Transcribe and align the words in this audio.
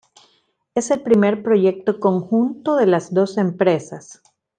Es 0.73 0.89
el 0.89 1.03
primer 1.03 1.43
proyecto 1.43 1.99
conjunto 1.99 2.75
de 2.75 2.87
las 2.87 3.13
dos 3.13 3.37
empresas. 3.37 4.23